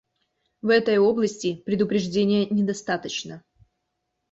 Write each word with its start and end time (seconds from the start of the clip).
В 0.63 0.69
этой 0.69 0.97
области 0.97 1.57
предупреждения 1.57 2.47
недостаточно. 2.47 3.43